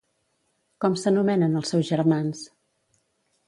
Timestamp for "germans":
1.93-2.45